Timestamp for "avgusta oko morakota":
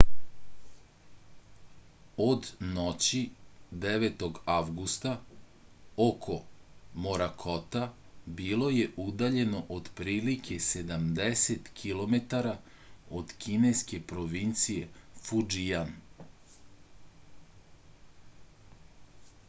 4.53-7.83